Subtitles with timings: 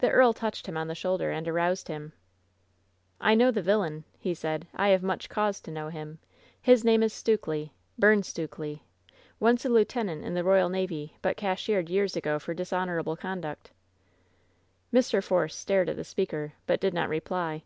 [0.00, 2.12] The earl touched him on the shoulder and aroused him.
[3.18, 4.66] "I know the villain!" he said.
[4.74, 6.18] "I have much cause to know him!
[6.60, 8.82] His name is Stukely— Byrne Stukely—
[9.38, 12.38] WHEN SHADOWS DIE 81 once a lieutenant in the royal navy, but cashiered yeara a^o
[12.38, 13.70] for dishonorable conduct."
[14.92, 15.24] Mr.
[15.24, 17.64] Force stared at the speaker, but did not reply.